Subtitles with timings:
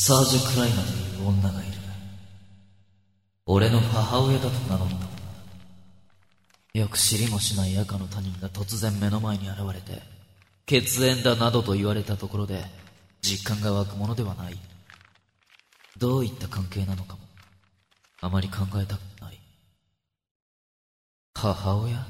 [0.00, 1.72] サージュ・クライナという女がいる。
[3.46, 4.88] 俺の母親だと名乗っ
[6.72, 6.78] た。
[6.78, 10.00] よく知りもしない赤の他人が突然目の前に現れて、
[10.66, 12.64] 血縁だなどと言われたところで、
[13.22, 14.56] 実感が湧くものではない。
[15.98, 17.20] どういった関係なのかも、
[18.20, 19.40] あまり考えたくない。
[21.34, 22.06] 母親？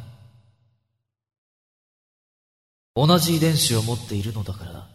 [2.95, 4.86] 同じ遺伝子を持っているのだから、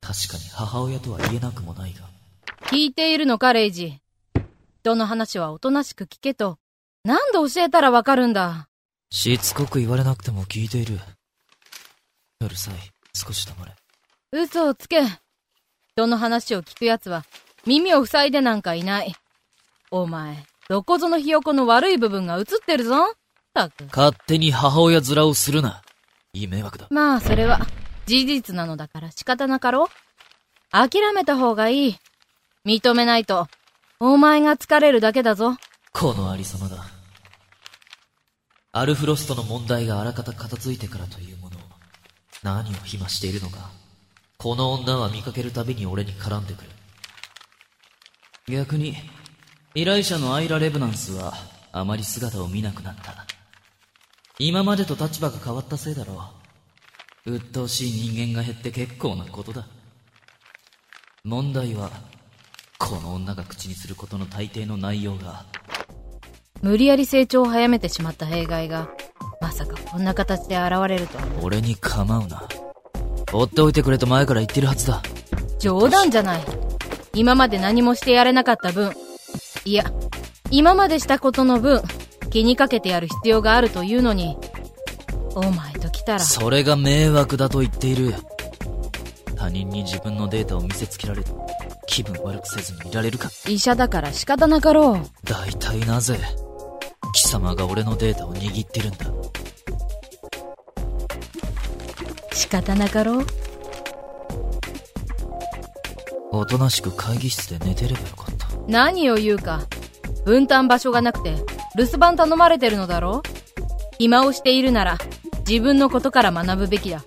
[0.00, 2.15] 確かに母親とは言えなくもないが。
[2.70, 4.00] 聞いているのか、レイジ。
[4.82, 6.58] 人の話はおとなしく聞けと。
[7.04, 8.68] 何度教えたらわかるんだ。
[9.10, 10.98] しつこく言われなくても聞いている。
[12.40, 12.74] うるさい。
[13.14, 13.72] 少し黙れ。
[14.32, 15.02] 嘘をつけ。
[15.92, 17.24] 人の話を聞く奴は
[17.64, 19.14] 耳を塞いでなんかいない。
[19.90, 23.14] お前、どこぞのひよこの悪い部分が映ってるぞ。
[23.54, 23.84] たく。
[23.84, 25.82] 勝手に母親面をするな。
[26.32, 26.86] いい迷惑だ。
[26.90, 27.66] まあ、それは
[28.06, 29.88] 事実なのだから仕方なかろう。
[30.70, 31.98] 諦めた方がいい。
[32.66, 33.46] 認めないと、
[34.00, 35.56] お前が疲れるだけだぞ。
[35.92, 36.84] このありさまだ。
[38.72, 41.60] アルフロストの問題があらかた片付いてからというものを、
[42.42, 43.70] 何を暇しているのか。
[44.36, 46.70] この女は見かけるたびに俺に絡んでくる。
[48.48, 48.96] 逆に、
[49.76, 51.34] 依頼者のアイラ・レブナンスは、
[51.70, 53.26] あまり姿を見なくなった。
[54.40, 56.32] 今までと立場が変わったせいだろ
[57.26, 57.30] う。
[57.34, 59.68] 鬱陶しい人間が減って結構なことだ。
[61.22, 61.92] 問題は、
[62.78, 65.44] この女が口にすることの大抵の内容が、
[66.62, 68.88] 無理やり成長を早めてしまった弊害が、
[69.40, 71.24] まさかこんな形で現れるとは。
[71.42, 72.42] 俺に構うな。
[73.30, 75.02] 放っておいてくれと前から言ってるはずだ。
[75.58, 76.42] 冗談じゃない。
[77.14, 78.92] 今まで何もしてやれなかった分、
[79.64, 79.90] いや、
[80.50, 81.82] 今までしたことの分、
[82.30, 84.36] 気にかけてやる必要があるというのに、
[85.34, 86.20] お前と来たら。
[86.20, 88.14] それが迷惑だと言っている。
[89.34, 91.30] 他人に自分のデータを見せつけられて、
[91.96, 93.30] 気分悪くせずにいられるか？
[93.48, 95.00] 医者だから仕方なかろう。
[95.24, 96.18] 大体なぜ、
[97.14, 99.06] 貴様が俺のデータを握ってるんだ？
[102.34, 103.26] 仕方なかろう。
[106.32, 108.46] おとなしく会議室で寝てればよかった。
[108.68, 109.62] 何を言うか。
[110.26, 111.34] 分担場所がなくて、
[111.78, 113.22] 留守番頼まれてるのだろ
[113.98, 114.98] 暇をしているなら、
[115.48, 117.02] 自分のことから学ぶべきだ。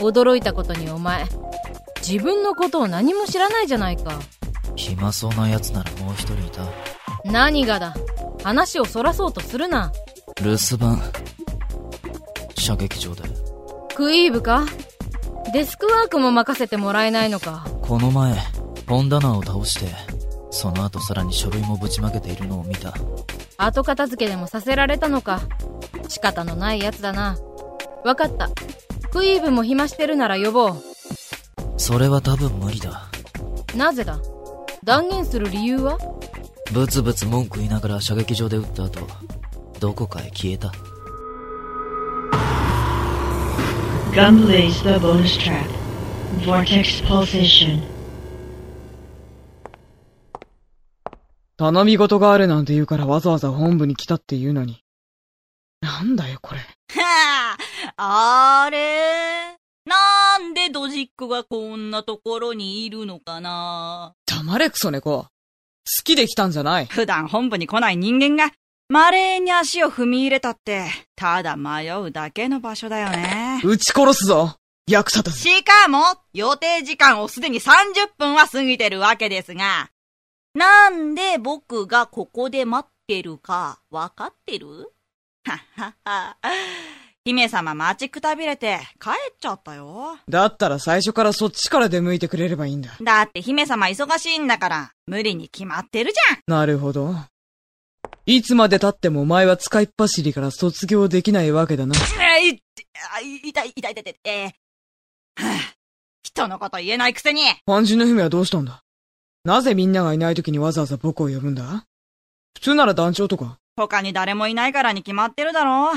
[0.00, 1.24] 驚いたことにお前、
[2.10, 4.18] 自分のことを何も知らないじゃないか。
[4.76, 6.62] 暇そうな奴ならもう一人いた。
[7.30, 7.94] 何がだ？
[8.42, 9.92] 話をそらそうとするな。
[10.40, 11.02] 留守番。
[12.56, 13.24] 射撃場で。
[13.94, 14.64] クイーブか？
[15.52, 17.66] デスクワークも任せてもらえないのか？
[17.82, 18.34] この前、
[18.86, 19.94] 本棚を倒して、
[20.50, 22.94] その後さらに書類もぶちまけているのを見た。
[23.58, 25.42] 後片付けでもさせられたのか？
[26.08, 27.36] 仕方のないやつだな。
[28.02, 28.48] わかった。
[29.10, 30.82] クイーブも暇してるなら呼ぼう。
[31.78, 33.08] それは多分無理だ。
[33.74, 34.18] なぜだ？
[34.84, 35.96] 断言する理由は？
[36.72, 39.00] ブツブツ文句言いながら射撃場で撃った後、
[39.80, 40.70] どこかへ消えた。
[44.12, 45.66] Gumblaze the bonus track.
[46.44, 47.80] Vortex pulsation.
[51.56, 54.82] 頼み事があるなんて言うからわざわざ本部に来たって言うのに。
[55.80, 56.60] なんだよこれ。
[57.00, 57.56] は
[57.96, 59.57] あ、あれ
[59.88, 64.12] なんでドジックがこんなところにいるのかな？
[64.26, 65.22] 黙れクソ猫。
[65.22, 65.28] 好
[66.04, 66.86] きで来たんじゃない。
[66.86, 68.52] 普段本部に来ない人間が、
[68.90, 70.84] 稀に足を踏み入れたって、
[71.16, 73.62] ただ迷うだけの場所だよね。
[73.64, 74.56] 撃ち殺すぞ
[74.86, 75.38] 役立たず。
[75.38, 76.02] しかも、
[76.34, 79.88] 予定時間をすでに30分は過ぎてるわけですが、
[80.54, 84.92] なんで僕がここで待ってるか、わかってる？
[85.46, 86.36] はっはっは。
[87.28, 90.16] 姫様待ちくたびれて帰っちゃったよ。
[90.30, 92.96] だったら最初からそっちから出向いてくれればいいんだ。
[93.02, 97.14] だって姫様忙しいんだから、無理に決まってるじなるほど。
[98.24, 101.94] いつまで経ってもお前は使いっ走りから卒業できないわけだな。
[101.94, 102.02] ゃん。
[102.44, 102.62] えい、
[103.14, 105.74] あい痛い、痛い、痛い、痛い、えー、はぁ、
[106.22, 108.82] 人のこと言えないくせに肝心の姫はどうしたんだ
[109.44, 111.84] なぜみんながいない時にわざわざ僕を呼ぶんだ
[112.54, 113.58] 普通なら団長とか。
[113.76, 115.92] 他に誰もいないからに決まってるだろ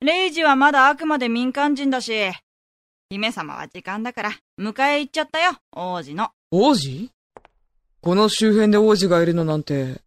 [0.00, 2.12] レイジはまだあくまで民間人だし、
[3.10, 6.30] 姫様は時間だから、迎え行っちゃったよ、王子の。
[6.52, 7.10] 王子？
[8.00, 10.00] この周辺で王子がいるのなんて、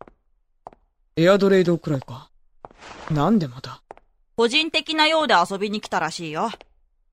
[1.18, 2.30] エアドレイドくらいか。
[3.10, 3.82] なんでまた？
[4.38, 6.52] 個人的なようで遊びに来たらしいよ。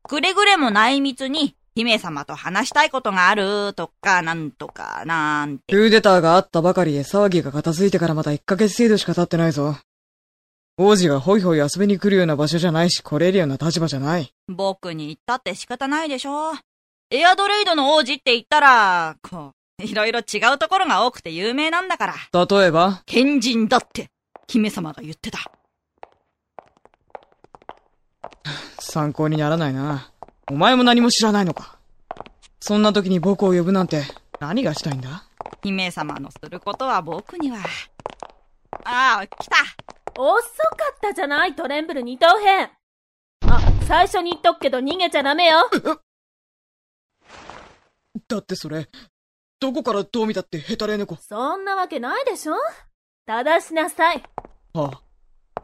[0.04, 5.74] くれぐれも内密に、姫様と話したいことがあるとか、なんとか、なんて。
[5.74, 9.74] クーデターがあったばかりで騒ぎが片付いてからまだ1ヶ月程度しか経ってないぞ。
[10.80, 14.32] 王子がホイホイ遊びに来るような場所じゃないし来れるような立場じゃない。
[14.46, 16.52] 僕に言ったって仕方ないでしょ。
[17.10, 22.14] エアドレイドの王子って言ったら、こう、いろいろ違うところが多くて有名なんだから。
[22.46, 23.02] 例えば？
[23.08, 24.08] 変人だって、
[24.46, 25.40] 姫様が言ってた。
[28.78, 30.12] 参考にならないな。
[30.48, 31.76] お前も何も知らないのか。
[32.60, 34.04] そんな時に僕を呼ぶなんて
[34.38, 35.24] 何がしたいんだ？
[35.64, 37.58] 姫様のすることは僕には。
[38.84, 39.56] ああ、来た。
[40.20, 42.70] 遅かったじゃない、トレンブル二等兵あ、
[43.86, 45.70] 最初に言っとくけど逃げちゃダメよ
[48.26, 48.88] だってそれ、
[49.60, 51.14] どこからどう見たってヘタレ猫。
[51.16, 52.54] そんなわけないでしょ？
[53.26, 54.24] 正しなさい。
[54.74, 55.62] はあ。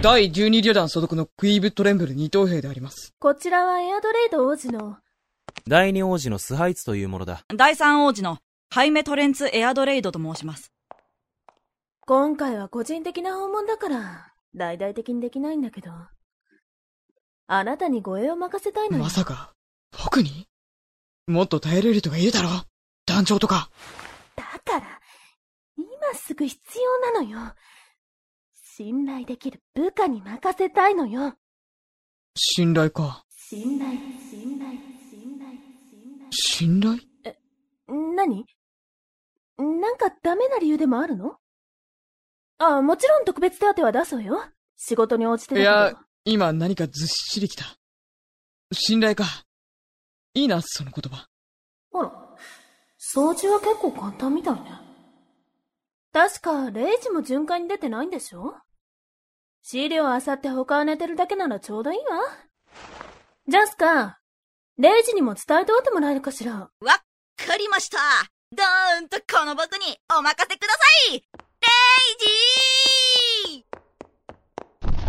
[0.00, 3.12] 第12旅団所属のクイーブ・トレンブル二等兵であります。
[3.18, 4.98] こちらはエアドレイド王子の、
[5.66, 7.42] 第二王子のスハイツというものだ。
[7.56, 8.38] 第三王子の
[8.70, 10.72] ハイメトレンツ・エアドレイドと申します。
[12.10, 15.92] 今回は個人的な訪問だから、大々的にできないんだけど。
[17.46, 19.04] あなたに護衛を任せたいのよ。
[19.04, 19.54] まさか、
[19.92, 20.48] 僕に？
[21.28, 22.48] もっと耐えれる人がいるだろ
[23.06, 23.70] 団長とか。
[24.34, 25.00] だから、
[25.76, 27.54] 今すぐ必要なのよ。
[28.56, 31.34] 信頼できる部下に任せたいのよ。
[32.34, 33.24] 信頼か。
[33.30, 33.92] 信頼、
[34.28, 34.72] 信頼、
[35.08, 35.52] 信頼、
[36.32, 36.98] 信信頼？
[37.22, 37.36] 頼。
[38.16, 38.46] 何？
[39.58, 41.36] なんかダメな理由でもあるの？
[42.62, 44.44] ああ、もちろん特別手当は出そうよ。
[44.76, 45.70] 仕事に応じてだけど。
[45.70, 47.64] いや、今何かずっしりきた。
[48.72, 49.24] 信頼か。
[50.34, 51.26] いいな、その言葉。
[51.94, 52.12] あら、
[52.98, 54.72] 掃除は結構簡単みたいね。
[56.12, 58.54] 確か、レイジも巡回に出てないんでしょ？
[59.62, 62.04] 資料あさって他は寝てるだけならちょうどいいわ。
[63.48, 64.20] ジャスカ、
[64.76, 66.52] レイジにも伝えておいてもらえるかしら？
[66.52, 67.98] わっかりました。
[68.52, 70.78] どーんとこの僕にお任せくださ
[71.14, 71.24] い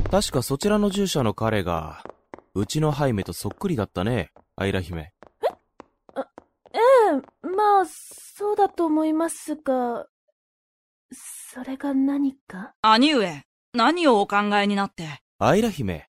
[0.09, 2.03] 確かそちらの従者の彼が、
[2.53, 5.13] うちのハイメとそっくりだったね、アイラ姫。
[6.13, 10.07] ええ、まあ、そうだと思いますが、
[11.13, 12.73] それが何か？
[12.81, 13.43] 兄上、
[13.73, 15.21] 何をお考えになって？
[15.39, 16.09] アイラ姫。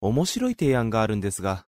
[0.00, 1.66] 面白い提案があるんですが、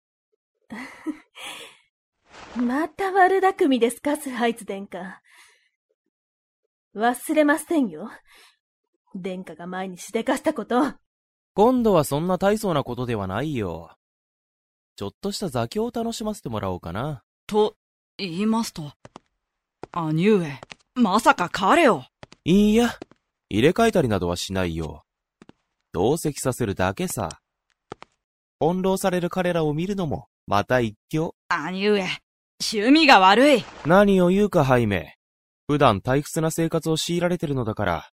[2.56, 5.20] また悪巧みですか、スハイツ殿下。
[6.94, 8.10] 忘れませんよ。
[9.14, 10.94] 殿下が前にしでかしたこと。
[11.54, 13.96] 今度はそんな大層なことではないよ。
[14.96, 17.22] ちょっとした座興を楽しませてもらおうかな。
[17.46, 17.76] と、
[18.16, 18.92] 言いますと。
[19.92, 20.60] 兄上、
[20.94, 22.04] まさか彼を。
[22.44, 22.90] いいや、
[23.48, 25.02] 入れ替えたりなどはしないよ。
[25.92, 27.40] 同席させるだけさ。
[28.60, 31.34] 翻弄される彼らを見るのも、また一興。
[31.48, 32.06] 兄上、
[32.60, 33.64] 趣味が悪い。
[33.84, 35.16] 何を言うか、ハイメ。
[35.66, 38.10] 普段退屈な生活を強いられてるのだから、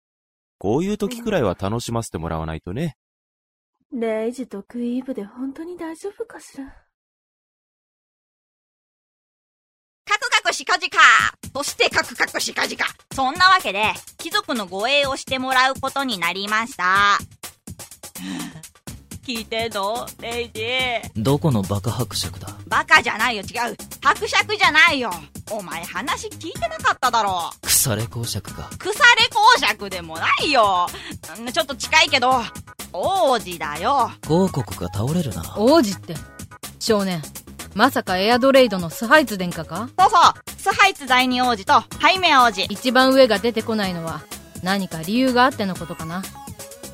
[0.58, 2.96] こういう時くらいは楽しませてもらわないとね。
[3.90, 6.64] レイジとクイーブで本当に大丈夫かしら？
[10.04, 10.98] カクカクしかじか
[11.54, 13.82] そしてカクカクしかじかそんなわけで、
[14.18, 17.18] 貴族の護衛をしてもらうことになりました。
[19.28, 20.06] 聞いてんの？
[20.22, 20.62] レイジ
[21.14, 22.48] どこのバカ伯爵だ？
[22.66, 23.76] バカじゃないよ、違う。
[24.02, 25.10] 伯爵じゃないよ。
[25.50, 27.50] お前話聞いてなかっただろ。
[27.60, 28.70] 腐れ公爵か。
[28.78, 28.94] 腐れ
[29.30, 30.86] 公爵でもないよ。
[31.38, 32.40] んちょっと近いけど、
[32.94, 34.10] 王子だよ。
[34.30, 35.54] 王国が倒れるな。
[35.58, 36.14] 王子って。
[36.78, 37.20] 少年。
[37.74, 39.90] まさかエアドレイドのスハイツ殿下か？
[39.98, 42.64] そうそう、スハイツ第二王子とハイメ王子。
[42.70, 44.22] 一番上が出てこないのは
[44.62, 46.22] 何か理由があってのことかな。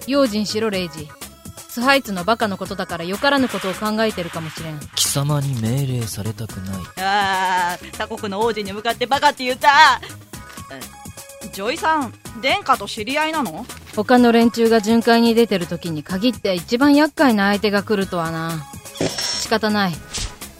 [0.08, 1.08] 用心しろ、レイジ。
[1.74, 4.78] スハイツのバカのことだからよからぬことを考えてるかもしれん。
[4.94, 7.04] 貴様に命令されたくない。
[7.04, 10.00] あー、他国の王子に向かってバカって言った。
[11.42, 13.66] えジョイさん、殿下と知り合いなの？
[13.96, 18.52] 他の連中が巡回に出てる時に限って一番厄介な相手が来るとはな。
[19.00, 19.92] 仕方ない。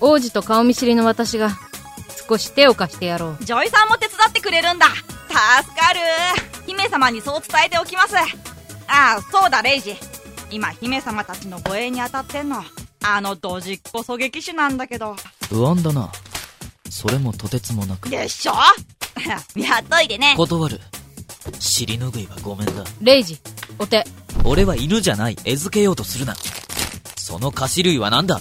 [0.00, 1.50] 王子と顔見知りの私が
[2.28, 3.44] 少し手を貸してやろう。
[3.44, 4.88] ジョイさんも手伝ってくれるんだ。
[4.88, 6.00] 助かる。
[6.66, 8.16] 姫様にそう伝えておきます。
[8.16, 9.96] ああ、そうだ、レイジ。
[10.50, 12.62] 今、姫様たちの護衛に当たってんの。
[13.06, 15.16] あのドジっ子狙撃手なんだけど。
[15.48, 16.10] 不安だな。
[16.90, 18.08] それもとてつもなく。
[18.08, 18.52] でしょ？
[19.58, 20.34] やっといてね。
[20.36, 20.80] 断る。
[21.58, 22.84] 尻拭いはごめんだ。
[23.00, 23.38] レイジ、
[23.78, 24.04] お手。
[24.44, 25.36] 俺は犬じゃない。
[25.44, 26.34] 餌付けようとするな。
[27.16, 28.40] その菓子類は何だ？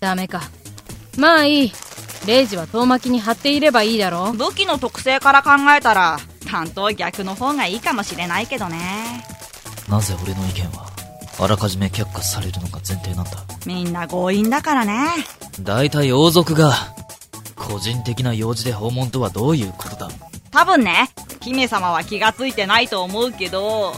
[0.00, 0.42] ダメか。
[1.16, 1.72] まあいい。
[2.26, 4.32] レイジは遠巻きに貼っていればいいだろう。
[4.36, 9.24] 武器の特性から考えたら、担当逆の方がいいかもしれないけどね。
[9.88, 10.87] なぜ俺の意見は、
[11.40, 13.30] あらかじめ却下されるのが前提なんだ。
[13.64, 15.08] みんな強引だからね。
[15.60, 16.72] 大体王族が、
[17.54, 20.08] 個人的な用事で訪問とはどういうことだ？
[20.50, 23.92] 多分ね、姫様は気がついてないと思うけど、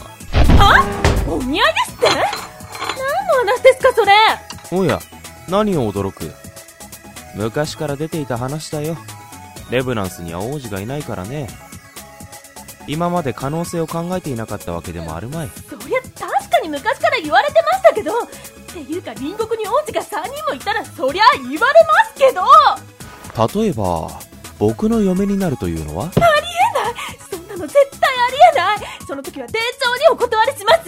[1.27, 2.07] お見合いですって？
[2.09, 4.11] 何の話ですか、それ？
[4.71, 4.99] おや、
[5.49, 6.31] 何を驚く？
[7.35, 8.97] 昔から出ていた話だよ。
[9.71, 11.47] レブナンスには王子がいないからね。
[12.87, 15.49] 今まで可能性を考えていなかったわけでもあるまい。
[16.51, 18.27] かに昔から言われてましたけどっ
[18.73, 22.43] ていうか隣国に王子が3人もいたらそりゃ言われますけど。
[23.63, 24.09] 例えば、
[24.59, 26.11] 僕の嫁になるというのは？
[26.11, 28.79] そんなの絶対ありえない。
[29.07, 29.63] その時は丁重
[29.97, 30.81] にお断りします。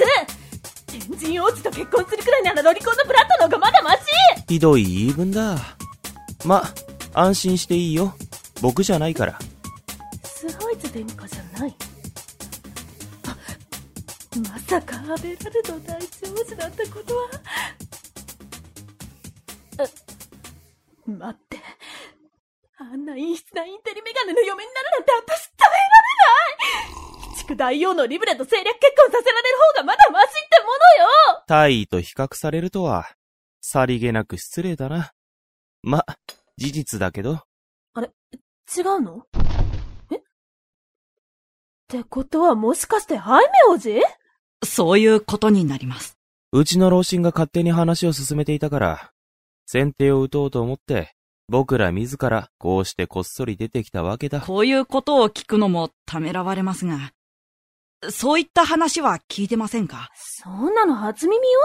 [0.87, 3.99] 天神王子と結婚するくらいならロリコンのブラッドの方がまだマシ。
[4.47, 5.57] ひどい言い分だ。
[6.45, 6.63] ま、
[7.13, 8.13] 安心していいよ。
[8.61, 9.39] 僕じゃないから。
[10.23, 11.75] スハイツ殿下じゃない。
[11.79, 11.83] あ
[14.73, 17.29] まさかアベラルド大長子だったことは
[19.77, 19.83] あ
[21.05, 21.59] 待って。
[22.79, 25.77] あんな陰湿なインテリメガネの嫁になるなんて私耐えられ
[27.19, 27.27] ない。
[27.27, 30.73] 鬼畜大王のリブレと政略結婚させられる方がまだマシってもの
[31.37, 31.43] よ。
[31.45, 33.11] 大尉と比較されるとは、
[33.61, 35.11] さりげなく失礼だな。
[35.83, 36.03] ま、
[36.57, 37.43] 事実だけど。
[37.95, 39.27] 違うの？
[40.11, 40.15] え？
[40.15, 40.19] っ
[41.87, 44.01] てことはもしかしてハイメ王子
[44.65, 46.17] そういうことになります。
[46.51, 49.11] うちの老臣が勝手に話を進めていたから、
[49.65, 51.13] 先手を打とうと思って、
[51.49, 54.41] 僕ら自らこうしてこっそり出てきたわけだ。
[54.41, 57.11] こういうことを聞くのもためらわれますが、
[58.09, 60.09] そういった話は聞いてませんか？
[60.15, 61.59] そんなの初耳よ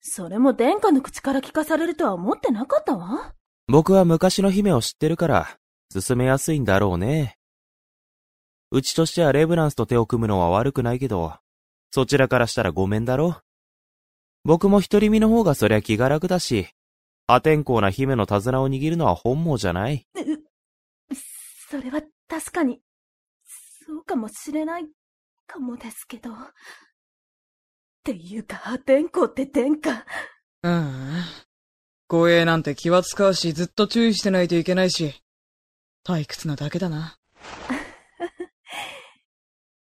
[0.00, 3.34] それも殿下の口から聞かされるとは思ってなかったわ。
[3.66, 5.58] 僕は昔の姫を知ってるから、
[5.92, 7.36] 進めやすいんだろうね。
[8.70, 11.34] うちとしてはレブランスと手を組むのは悪くないけど、
[11.90, 13.40] そちらからしたらごめんだろ？
[14.44, 16.68] 僕も独り身の方がそりゃ気が楽だし、
[17.26, 20.06] 破天荒な姫の手綱を握るのは本望じゃない。
[21.70, 22.80] それは確かに、
[23.86, 24.86] そうかもしれない
[25.46, 26.30] かもですけど。
[26.30, 26.34] っ
[28.04, 30.06] ていうか、破天荒って殿下。
[30.62, 31.22] うん。
[32.06, 35.22] 護衛なんて気は使うし、ずっと注意してないといけないし、
[36.06, 37.18] 退屈なだけだな。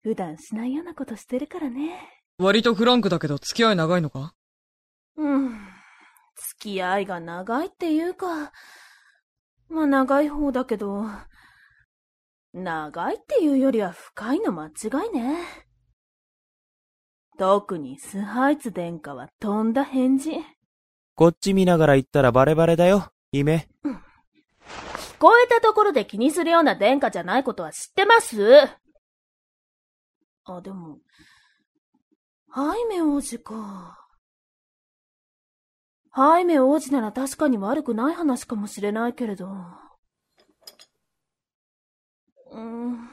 [0.02, 1.96] 普段しないようなことしてるからね。
[2.38, 4.34] 割とフランクだけど付き合い長いのか？
[5.16, 5.50] うん。
[6.34, 8.52] 付き合いが長いっていうか、
[9.68, 11.04] まあ長い方だけど、
[12.52, 14.70] 長いっていうよりは深いの間違
[15.06, 15.38] いね。
[17.38, 20.32] 特にスハイツ殿下は飛んだ返事。
[21.14, 23.68] こっち見ながら言ったらバレバレだよ、姫。
[23.84, 28.36] 聞こえたところで気にするような殿下じゃないことは知ってます？
[30.44, 30.98] あ、でも、
[32.48, 33.98] ハイメ王子か。
[36.10, 39.46] ハイメ王子なら確かに悪くない話かもしれないけれど。
[42.50, 43.08] うーん。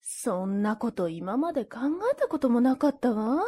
[0.00, 1.78] そんなこと今まで考
[2.12, 3.42] えたこともなかったわ。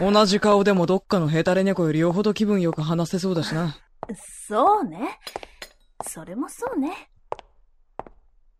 [0.00, 3.76] 同じ顔でもどっかのヘタレ猫よりよほど気分よく話せそうだしな。
[4.48, 5.18] そうね。
[6.06, 7.10] それもそうね。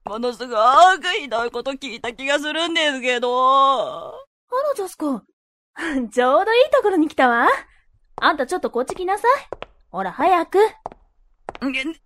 [0.06, 0.54] ものすご
[1.00, 4.08] くひどいこと聞いた気がするんですけど。
[4.10, 5.20] あら、ジャスコ。
[6.12, 7.48] ちょうどいいところに来たわ。
[8.20, 9.30] あんたちょっとこっち来なさい。
[9.90, 10.58] ほら、早く。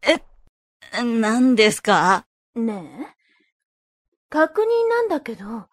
[0.03, 0.13] え、
[0.95, 2.25] え、何ですか？
[2.55, 3.15] ねえ。
[4.31, 5.69] 確認なんだけど、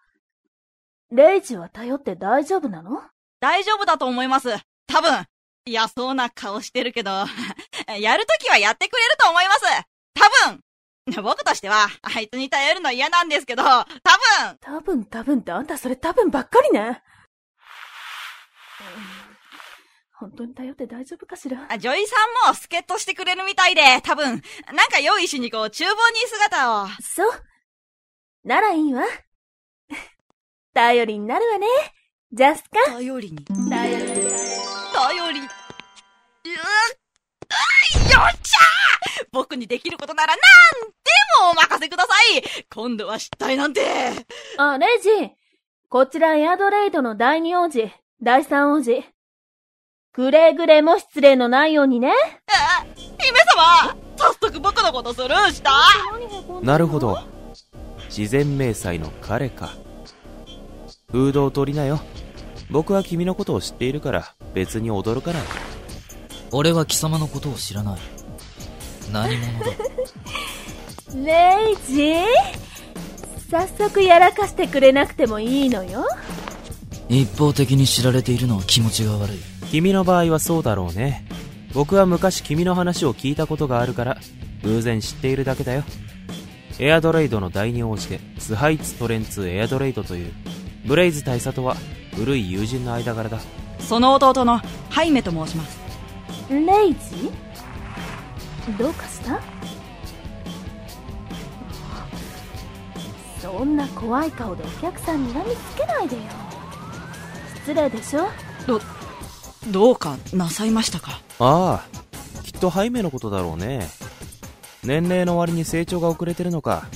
[1.10, 3.00] レイジは頼って大丈夫なの？
[3.40, 4.50] 大丈夫だと思います。
[4.86, 5.24] 多分。
[5.64, 7.10] 嫌そうな顔してるけど、
[8.00, 9.60] やるときはやってくれると思います。
[10.14, 10.60] 多分。
[11.22, 14.58] 僕としては、あいつに頼るの嫌なんですけど、多分。
[14.60, 17.02] 多分多分ってあんたそれ多分ばっかりね。
[18.80, 18.84] う
[19.24, 19.28] ん
[20.20, 21.64] 本当に頼って大丈夫かしら？
[21.70, 22.16] あジョイさ
[22.48, 26.88] んも助っ人してくれるみたいで、多分、なんか用意しにこう、厨房に姿を。
[27.00, 27.30] そう。
[28.42, 29.04] ならいいわ。
[30.74, 31.68] 頼りになるわね。
[32.32, 32.94] ジャスカ。
[32.94, 33.44] 頼りに。
[33.44, 34.28] 頼りに。
[34.92, 35.40] 頼り。
[35.40, 35.48] う
[38.20, 40.46] っ、よっちゃー僕にできることならなんで
[41.42, 42.42] もお任せください
[42.74, 43.80] 今度は失態なんて。
[44.58, 45.08] あ、レイジ。
[45.88, 47.90] こちらエアドレイドの第二王子、
[48.22, 49.04] 第三王子。
[50.12, 52.12] くれぐれも失礼のないようにね。
[52.48, 55.70] あ姫様早速僕のことスルーした？
[56.62, 57.18] なるほど。
[58.08, 59.70] 自然明細の彼か。
[61.10, 62.00] フードを取りなよ。
[62.70, 65.42] 僕は君のことを知っているから、別に驚かない。
[66.50, 67.98] 俺は貴様のことを知らない。
[69.12, 69.66] 何者だ？
[71.24, 72.14] レイジ？
[73.50, 76.06] 早速やらかしてくれなくてもいいのよ。
[77.08, 79.38] 一方的に知られているのは気持ちが悪い。
[79.70, 81.26] 君の場合はそうだろうね。
[81.72, 84.18] 僕は昔君の話を聞いたことがあるから、
[84.62, 85.84] 偶然知っているだけだよ。
[86.78, 90.32] エアドレイドの第二王子で、スハイツトレンツエアドレイドという、
[90.86, 91.76] ブレイズ大佐とは
[92.14, 93.38] 古い友人の間柄だ。
[93.80, 95.87] その弟のハイメと申します。
[96.50, 97.30] レイジ？
[98.78, 99.40] どうかした？
[103.40, 106.22] そんな怖い顔でお客さんにらみつけないでよ。
[107.56, 108.28] 失礼でしょ？
[109.70, 111.20] どうかなさいましたか？
[111.38, 113.86] ああ、きっとハイメのことだろうね。
[114.82, 116.88] 年齢の割に成長が遅れてるのか。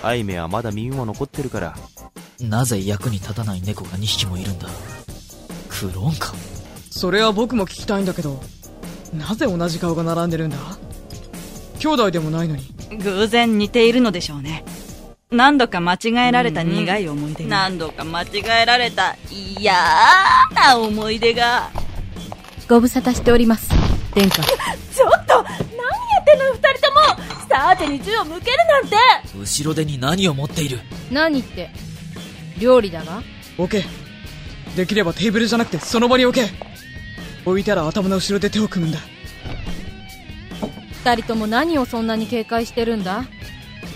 [0.00, 1.76] ハイメはまだ耳も残ってるから。
[2.40, 4.68] なぜ役に立たない猫が2匹もいるんだ？
[5.68, 6.32] クローンか。
[6.90, 8.40] それは僕も聞きたいんだけど、
[9.12, 10.56] なぜ同じ顔が並んでるんだ？
[11.78, 12.64] 兄弟でもないのに。
[12.98, 14.64] 偶然似ているのでしょうね。
[15.30, 17.50] 何度か間違えられた苦い思い出が。
[17.50, 18.26] 何度か間違
[18.62, 19.16] えられた
[19.58, 19.74] 嫌
[20.54, 21.70] な思い出が。
[22.68, 23.68] ご無沙汰しております。
[24.14, 24.42] 殿下。
[24.94, 25.50] ちょっと何や
[26.20, 27.00] ってんのよ二人とも
[27.48, 28.96] さてに銃を向けるなんて
[29.38, 30.80] 後ろ手に何を持っている？
[31.10, 31.70] 何って、
[32.58, 33.22] 料理だが？
[33.58, 33.84] 置け。
[34.76, 36.48] できればテーブルじゃなくてその場に置け。
[37.44, 39.00] 置いたら頭の後ろで手を組むんだ。
[41.04, 43.24] 二人とも何をそんなに警戒してるんだ？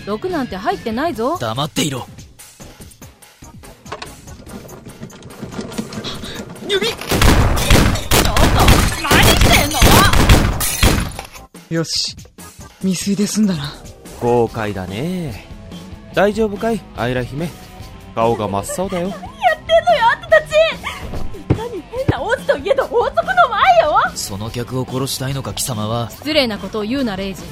[0.05, 1.37] 毒なんて入ってないぞ。
[1.39, 2.05] 黙っていろ
[6.69, 7.01] 指ちょっと、
[9.01, 9.79] 何してんの？
[11.69, 12.15] よし。
[12.81, 13.73] 未遂で済んだな。
[14.19, 15.45] 後悔だね。
[16.13, 16.81] 大丈夫かい？
[16.97, 17.49] アイラ姫。
[18.15, 19.07] 顔が真っ青だよ。
[19.07, 23.23] やってんのよあんたたちいかに変な王子といえど王族
[24.17, 27.43] その客を殺したいのか貴様は失礼なことを言うな、レイジ。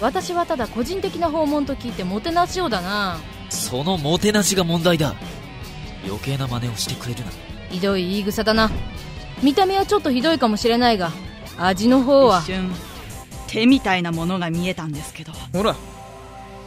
[0.00, 3.18] 私はただ個人的な訪問と聞いてもてなしようだな。
[3.50, 5.14] そのもてなしが問題だ
[6.04, 7.30] 余計な真似をしてくれるな
[7.70, 8.70] ひどい言い草だな。
[9.42, 11.10] 見た目はちょっとひどいかもしれないが、
[11.58, 12.70] 味の方は一、瞬、
[13.46, 15.32] 手みたいなものが見えたんですけど。
[15.52, 15.76] ほら。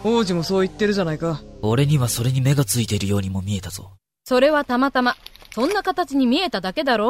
[0.03, 1.41] 王子もそう言ってるじゃないか。
[1.62, 3.91] 俺にはそれに目がついているようにも見えたぞ
[4.24, 5.18] それはたまたま、
[5.53, 7.10] そんな形に見えただけだろ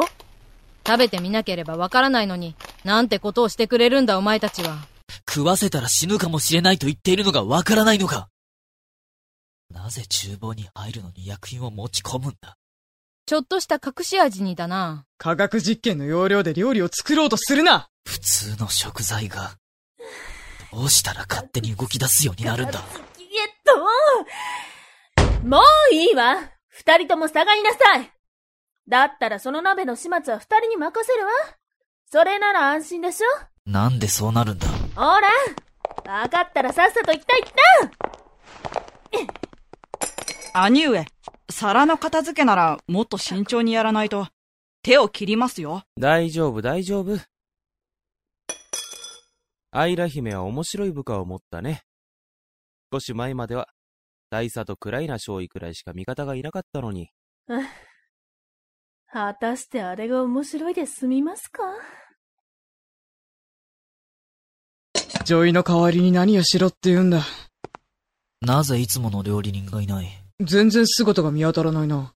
[0.90, 4.88] 食べてみなければわからないのに、なんてことをしてくれるんだお前たちは。
[5.28, 8.28] 食わせたら死ぬかもしれないと言っているのがわからないのか。
[9.72, 12.56] なぜ厨房に入るのに薬品を持ち込むんだ？
[13.24, 15.04] ちょっとした隠し味にだな。
[15.16, 17.88] 科学実験の要領で料理を作ろうとするな。
[18.04, 19.52] 普通の食材が
[20.72, 22.82] どうしたら勝手に動き出すようになるんだ？
[23.16, 23.48] えっ
[25.38, 25.60] と、も
[25.92, 26.36] ういいわ。
[26.68, 28.10] 二人とも下がりなさい
[28.90, 31.30] だったらその鍋の始末は二人に任せるわ。
[32.10, 33.26] それなら安心でしょ？
[33.64, 34.66] なんでそうなるんだ？
[34.96, 35.20] ほら
[36.22, 37.52] わかったらさっさと行った行っ
[40.52, 41.04] た兄上、
[41.48, 44.26] 皿の片付けならもっと慎重にやらないと、
[44.82, 45.84] 手を切りますよ。
[45.96, 47.16] 大丈夫、大丈夫。
[49.70, 51.84] アイラ姫は面白い部下を持ったね。
[52.92, 53.68] 少し前までは、
[54.30, 57.10] 大佐とクライな少尉くらいしか味方がいなかったのに。
[59.12, 61.64] 果たしてあれが面白いで済みますか？
[65.24, 67.24] 女医の代わりに何をしろって言うんだ？
[68.40, 70.06] なぜいつもの料理人がいない？
[70.40, 72.12] 全然姿が見当たらないな。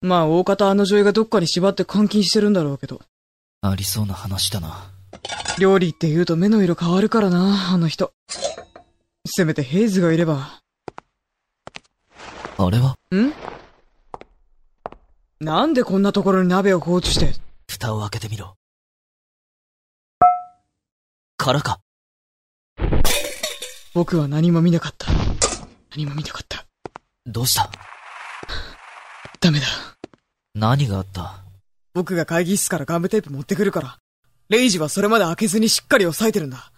[0.00, 3.00] まあ、大方あの女医がどっかに縛って監禁してるんだろうけど。
[3.62, 4.90] ありそうな話だな
[5.58, 8.12] 料理って言うと目の色変わるからな、あの人。
[9.24, 10.60] せめてヘイズがいれば。
[12.58, 12.96] あれは？
[13.14, 13.32] ん？
[15.38, 17.34] なんでこんなところに鍋を放置して。
[17.68, 18.56] 蓋を開けてみろ
[21.36, 21.80] 空か
[23.92, 25.08] 僕は何も見なかった。
[25.90, 26.64] 何も見なかった。
[27.26, 27.70] どうした？
[29.40, 29.66] ダメだ。
[30.54, 31.42] 何があった？
[31.92, 33.98] 僕が会議室からガムテープ持ってくるから。
[34.48, 36.72] レイジはそれまで開けずにしっかり押さえてるんだ。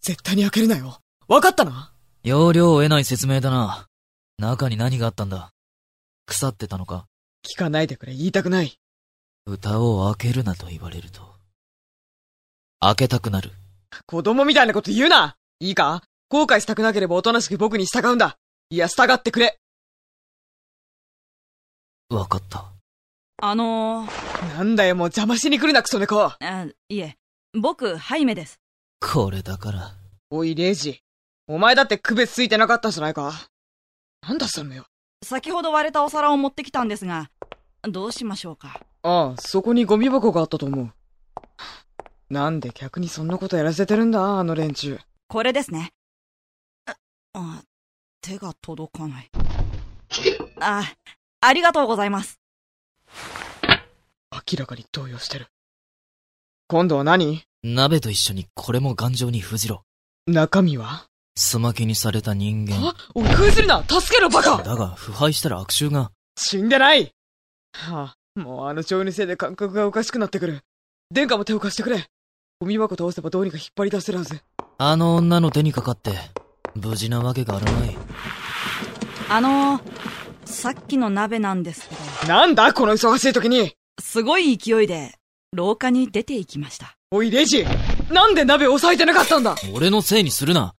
[0.00, 1.00] 絶対に開けるなよ。
[1.28, 1.92] わかったな？
[2.22, 3.88] 要領を得ない説明だな。
[4.38, 5.50] 中に何があったんだ？
[6.24, 7.06] 腐ってたのか？
[7.44, 8.78] 聞かないでくれ、言いたくない。
[9.46, 11.20] 蓋を開けるなと言われると。
[12.80, 13.52] 開けたくなる。
[14.06, 16.02] 子供みたいなこと言うないいか？
[16.30, 18.38] 後悔したくなければおとなしく僕に従うんだ。
[18.70, 19.58] いや、従ってくれ。
[22.08, 22.72] わかった。
[23.42, 26.22] あのー、なんだよ、もう邪魔しに来るな、クソ猫。
[26.22, 26.38] あ
[26.88, 27.16] いえ、
[27.52, 28.58] 僕、ハイメです。
[29.00, 29.94] これだから。
[30.30, 31.02] おい、レイジ。
[31.46, 33.32] お前だって区別ついてなかったじゃないか。
[34.26, 34.86] なんだそのよ。
[35.24, 37.30] 先ほど割れたお皿を持ってきたんですが、
[37.82, 38.80] どうしましょうか？
[39.02, 40.92] ああ、そこにゴミ箱があったと思う。
[42.30, 44.98] なんで客にそんなことやらせてるんだ、あの連中。
[45.28, 45.92] これですね。
[46.86, 46.96] あ、
[47.34, 47.62] あ
[48.20, 49.30] 手が届かない。
[50.60, 50.84] あ、
[51.40, 52.40] ありがとうございます。
[54.32, 55.48] 明らかに動揺してる。
[56.68, 57.42] 今度は何？
[57.62, 59.84] 鍋と一緒にこれも頑丈に封じろ。
[60.26, 61.08] 中身は？
[61.36, 62.76] すまきにされた人間。
[62.88, 66.12] あおい、封じるな助けろ、バカだが、腐敗したら悪臭が。
[66.36, 67.12] 死んでない
[67.72, 70.60] はあ、もうあの女優のせいで感覚がおかしくなってくる。
[71.10, 72.06] 殿下も手を貸してくれ。
[72.60, 74.40] ゴミ箱倒せばどうにか引っ張り出せるはず。
[74.78, 76.12] あの女の手にかかって、
[76.74, 77.96] 無事なわけがあるまい。
[79.28, 79.82] あのー、
[80.44, 81.94] さっきの鍋なんですけ
[82.26, 82.72] ど、なんだ？
[82.72, 85.14] この忙しい時にすごい勢いで、
[85.52, 86.96] 廊下に出て行きました。
[87.10, 87.64] おい、レイジ
[88.10, 89.56] なんで鍋押さえてなかったんだ？
[89.74, 90.74] 俺のせいにするな。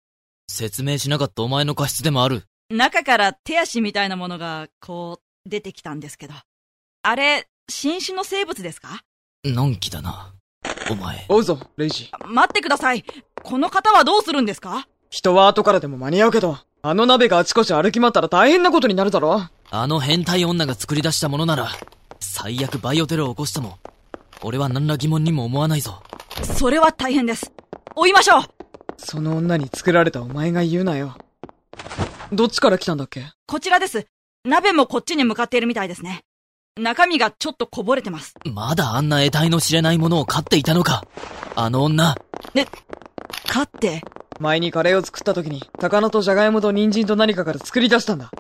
[0.48, 2.44] 説明しなかったお前の過失でもある。
[2.70, 6.34] 中から手足みたいなものが、こう、出てきたんですけど。
[7.04, 9.04] あれ、新種の生物ですか？
[9.44, 10.34] のんきだな。
[10.90, 11.26] お前。
[11.30, 12.10] 追うぞ、レイジ。
[12.28, 13.04] 待ってください。
[13.44, 14.88] この方はどうするんですか？
[15.10, 21.70] 人は後からでも間に合うけど、あの鍋があちこち歩き回ったら大変なことになるだろあの変態女が作り出したものなら、
[22.20, 23.78] 最悪バイオテロを起こしても、
[24.42, 26.02] 俺は何ら疑問にも思わないぞ。
[26.44, 27.52] それは大変です。
[27.96, 28.44] 追いましょう
[28.98, 31.18] その女に作られたお前が言うなよ。
[32.32, 33.24] どっちから来たんだっけ？
[33.48, 34.08] こちらです。
[34.44, 36.24] 鍋もこっちに向かっているみたいですね。
[36.78, 38.34] 中身がちょっとこぼれてます。
[38.46, 41.06] まだあんな得体の知れないものを飼っていたのか？
[41.56, 42.16] あの女。
[43.48, 44.02] かって、
[44.40, 48.32] 前にカレーを作った時に、高菜とジャガイモと人参と何かから作り出したんだ。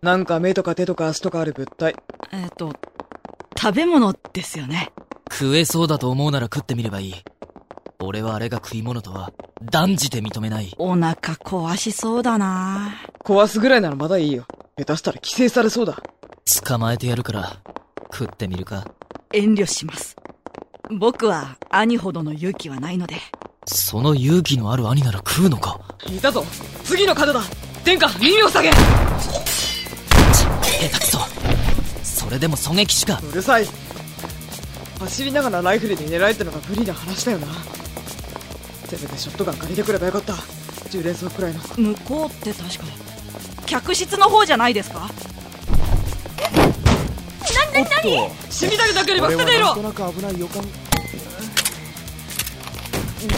[0.00, 1.94] なんか目とか手とか足とかある物体。
[2.32, 2.72] えっ、と、
[3.56, 4.90] 食べ物ですよね。
[5.30, 7.14] 食えそうだと思うなら食ってみればいい。
[8.02, 10.74] 俺はあれが食い物とは、断じて認めない。
[10.78, 14.44] お腹壊しそうだな壊すぐらいならまだいいよ。
[14.76, 16.02] 下手したら規制されそうだ。
[16.64, 17.56] 捕まえてやるから、
[18.12, 18.84] 食ってみるか。
[19.32, 20.16] 遠慮します。
[20.90, 23.16] 僕は兄ほどの勇気はないので。
[23.66, 25.80] その勇気のある兄なら食うのか。
[26.06, 26.44] いたぞ
[26.84, 27.40] 次の角だ
[27.84, 28.80] 殿下、耳を下げち、下
[30.88, 31.18] 手くそ。
[32.02, 33.20] それでも狙撃手か。
[33.30, 33.66] うるさい。
[35.02, 37.48] 走りながらライフルで狙えってのが無理な話だよな。
[38.88, 40.34] せめてショットガン借りてくればよかった。
[40.34, 41.60] 10連装くらいの。
[41.76, 42.84] 向こうって確か、
[43.66, 45.10] 客室の方じゃないですか？
[48.04, 50.62] おっと死にたくなければ捨てていろはなんとなく危ない予感。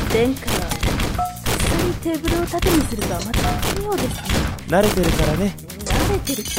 [0.09, 0.57] 殿下は、
[2.03, 3.39] テーブルを縦にするとはまた
[3.75, 4.15] 奇妙ですね。
[4.69, 5.55] 慣れてるからね。
[5.85, 6.51] 慣れてるって。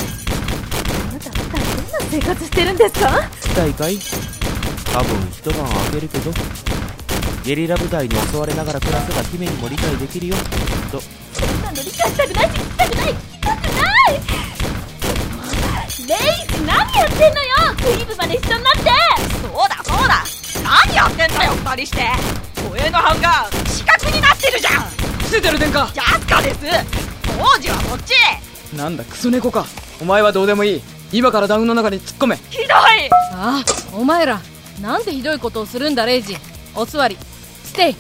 [1.10, 3.08] あなた普段どんな生活してるんですか？
[3.10, 4.00] 聞きたいかい？
[4.96, 6.32] 多分一晩空けるけど。
[7.44, 10.36] ゲリラ部隊に襲われながら暮らせば姫にも理解できるよ。
[10.38, 10.42] きっ
[10.90, 11.02] と。
[11.02, 14.16] そんなの理解したくないし聞きたくない聞きたくない
[16.08, 18.80] レイジ何やってんのよクリームまで一緒になって
[19.42, 20.24] そうだそうだ
[20.64, 21.98] 何やってんだよ二人して
[22.70, 24.84] 護衛の班が四角になってるじゃん
[25.20, 26.60] 伏せてる殿下ジャスカです
[27.38, 28.14] 王子はこっち
[28.78, 29.66] なんだクソ猫か。
[30.02, 30.82] お前はどうでもいい。
[31.12, 32.36] 今からダウンの中に突っ込め。
[32.50, 32.68] ひどい
[33.32, 34.40] ああ、お前ら、
[34.82, 36.36] なんてひどいことをするんだ、レイジ。
[36.76, 37.18] お座り。
[37.64, 37.96] ステイ。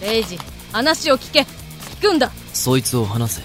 [0.00, 0.38] レイジ、
[0.72, 1.40] 話を聞け。
[1.40, 2.30] 聞くんだ。
[2.52, 3.42] そいつを離せ。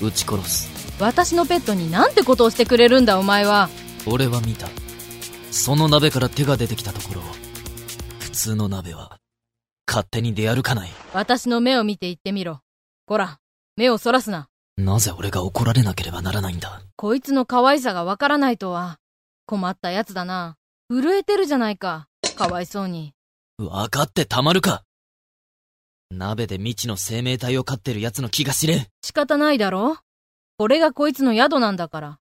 [0.00, 0.70] 撃ち殺す。
[1.00, 3.68] 私のペットになんてことをしてくれるんだ、お前は。
[4.06, 4.68] 俺は見た。
[5.50, 7.22] その鍋から手が出てきたところ、
[8.20, 9.18] 普通の鍋は、
[9.86, 10.90] 勝手に出歩かない。
[11.12, 12.60] 私の目を見て言ってみろ。
[13.06, 13.38] こら、
[13.76, 14.48] 目をそらすな。
[14.76, 16.82] なぜ俺が怒られなければならないんだ。
[16.96, 18.98] こいつの可愛さがわからないとは。
[19.46, 20.56] 困ったやつだな。
[20.90, 22.08] 震えてるじゃないか。
[22.36, 23.14] かわいそうに。
[23.58, 24.84] わかってたまるか
[26.10, 28.86] 鍋で未知の生命体を飼ってる奴の気が知れん。
[29.02, 29.96] 仕方ないだろ
[30.58, 32.18] これがこいつの宿なんだから。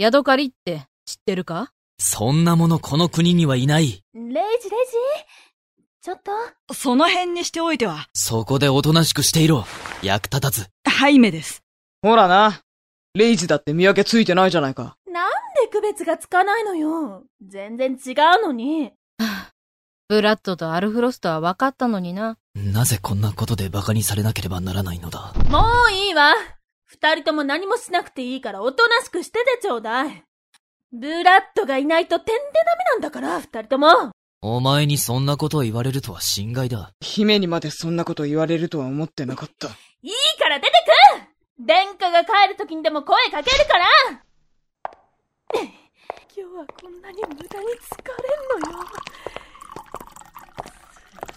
[0.00, 1.72] 宿借りって知ってるか？
[1.98, 4.02] そんなものこの国にはいない。
[4.14, 4.32] レイジレイジ？
[6.00, 9.66] ちょっとその辺にしておいてはそこでおとなしくしていろ。
[10.02, 10.68] 役立たず。
[10.88, 11.62] ハイメです
[12.02, 12.62] ほらな。
[13.14, 14.96] レイジだって見分けついてないじゃないか。
[15.62, 18.92] で区別がつかないのよ全然違うのに
[20.08, 22.36] ブラッドとアルフロストは分かったのにな。
[22.56, 25.32] なぜこんなことで馬鹿にされなければならないのだ？
[25.48, 26.34] もういいわ
[26.86, 30.24] 二人とも何もしなくていいからおとなしくしててちょうだい
[30.92, 34.10] ブラッドがいないとてんでダメなんだから二人とも
[34.42, 36.92] お前にそんなことを言われるとは心外だ。
[37.00, 39.68] 姫にまでそんなこと言われるとは思ってなかった。
[40.02, 40.72] いいから出て
[41.60, 43.86] く殿下が帰る時にでも声かけるから
[45.54, 45.64] 今
[46.34, 48.84] 日はこんなに無駄に疲れんのよ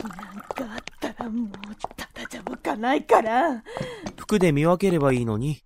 [0.08, 1.49] なんかあったらもう
[1.97, 3.63] ただじゃおかないから
[4.17, 5.62] 服で見分ければいいのに。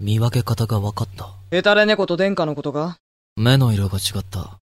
[0.00, 1.34] 見分け方が分かった。
[1.50, 2.98] ヘタレ猫と殿下のことか
[3.36, 4.60] 目の色が違った。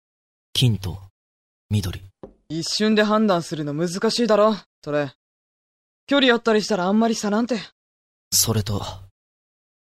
[0.53, 0.97] 金と
[1.69, 2.01] 緑。
[2.47, 5.12] 一瞬で判断するの難しいだろそれ。
[6.08, 7.60] 距離あったりしたらあんまり差なんて。
[8.31, 8.83] それと、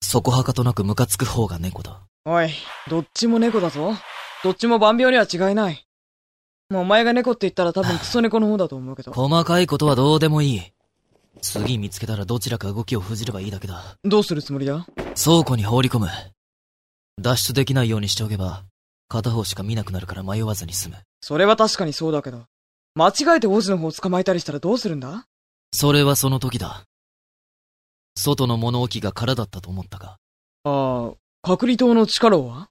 [0.01, 2.03] そこはかとなくムカつく方が猫だ。
[2.25, 2.51] おい、
[2.89, 3.95] どっちも猫だぞ。
[4.45, 5.85] どっちも万病には違いない。
[6.71, 9.13] もうお前が猫って言ったら多分クソ猫の方だと思うけど。
[9.13, 10.63] 細かいことはどうでもいい。
[11.41, 13.97] 次見つけたらどちらか動きを封じればいいだけだ。
[14.05, 14.87] どうするつもりだ？
[15.23, 16.09] 倉庫に放り込む。
[17.21, 18.65] 脱出できないようにしておけば、
[19.09, 20.97] 片方しか見なくなるから迷わずに済む。
[21.21, 22.45] それは確かにそうだけど、
[22.95, 25.25] 間違えて王子の方を捕まえたりしたらどうするんだ？
[25.73, 26.85] それはその時だ。
[28.21, 30.17] 外の物置が空だったと思ったが、
[30.65, 32.69] ああ、隔離島の力は？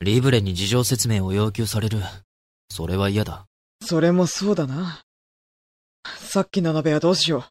[0.00, 2.00] リブレに事情説明を要求される。
[2.68, 3.46] それは嫌だ。
[3.82, 5.00] それもそうだな。
[6.18, 7.44] さっきの鍋はどうしよう。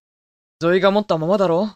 [0.59, 1.71] ゾイが持ったままだろ？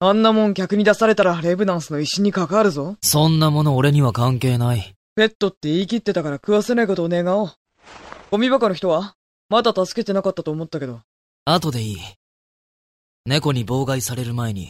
[0.00, 2.96] あんなもん客に出されたらレブナンスの威信に関わるぞ。
[3.02, 4.94] そんなもの俺には関係ない。
[5.14, 7.52] ペットって言い切ってたから食わせないことを願おう。
[8.30, 9.14] ゴミ箱の人は？
[9.48, 11.00] まだ助けてなかったと思ったけど。
[11.46, 11.96] 後でいい。
[13.24, 14.68] 猫に妨害される前に、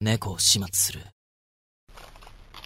[0.00, 1.02] 猫を始末する。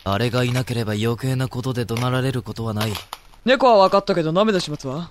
[0.02, 2.92] あれがいなければ余計なことで怒鳴られることはない。
[3.44, 5.10] 猫は分かったけど鍋の始末は？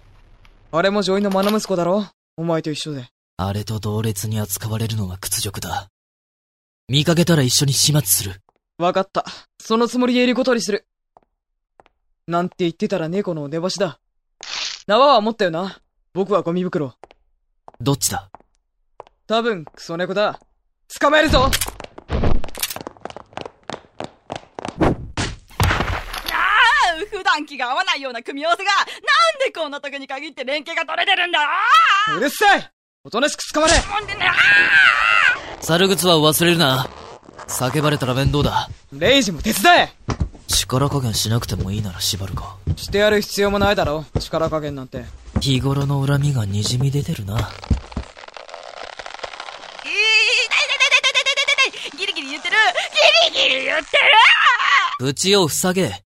[0.72, 2.08] あれもジョイの愛息子だろ？
[2.38, 3.06] お前と一緒で。
[3.38, 5.90] あれと同列に扱われるのは屈辱だ。
[6.90, 8.42] 見かけたら一緒に始末する。
[8.80, 9.26] 分かった。
[9.60, 10.88] そのつもりでいることにする。
[12.28, 14.00] なんて言ってたら猫の出しだ。
[14.88, 15.80] 縄は持ったよな。
[16.16, 16.96] 僕はゴミ袋。
[17.80, 18.32] どっちだ？
[19.28, 20.40] 多分、クソ猫だ。
[21.00, 21.52] 捕まえるぞああ
[27.10, 28.86] 普段気が合わないような組み合わせが、なん
[29.44, 31.40] でこんな時に限って連携が取れてるんだ
[32.16, 32.72] うるさい
[33.04, 33.74] おとなしく捕まれ
[35.62, 36.88] 猿靴は忘れるな。
[37.48, 38.70] 叫ばれたら面倒だ。
[38.94, 39.90] レイジも手伝え
[40.48, 42.58] 力加減しなくてもいいなら縛るか。
[42.76, 45.06] してやる必要もないだろ力加減なんて。
[45.42, 47.38] 日頃の恨みが滲み出てるな。
[47.38, 47.40] ー
[49.88, 49.96] 痛い痛
[50.44, 52.56] い痛い痛い痛い痛い痛いギリギリ言ってる
[53.34, 53.98] ギリギリ言って
[55.04, 56.04] る口を塞げ。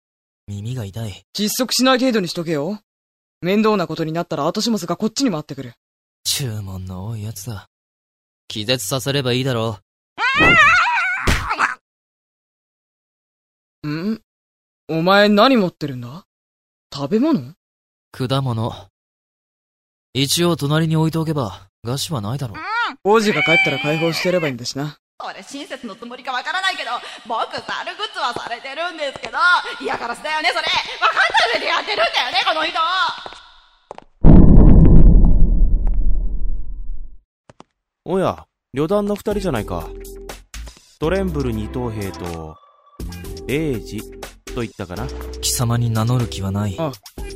[0.46, 1.24] 耳が痛い。
[1.36, 2.78] 窒息しない程度にしとけよ。
[3.40, 5.74] 面倒なことになったら後始末がこっちに回ってくる。
[6.24, 7.68] 注文の多いやつだ。
[8.48, 9.78] 気絶させればいいだろ
[13.86, 14.20] ん？
[14.88, 16.24] お前何持ってるんだ？
[16.94, 17.40] 食べ物？
[17.40, 17.56] う。
[18.12, 18.72] 果物。
[20.14, 22.58] 一応隣に置いておけば、餓死はないだろう。
[23.04, 24.98] 王子が帰ったら解放してやればいいんだしな。
[25.24, 26.90] 俺親切のつもりかわからないけど、
[27.26, 29.38] 僕猿グッズはされてるんですけど、
[29.80, 30.60] 嫌がらせだよね、それ。
[30.60, 32.78] わかった上でやってるんだよね、この人。
[38.04, 39.88] おや、旅団の二人じゃないか。
[41.00, 42.54] トレンブル二等兵と、
[43.46, 44.02] レイジ
[44.54, 45.06] と言ったかな。
[45.40, 46.76] 貴様に名乗る気はない。
[46.78, 46.92] あ、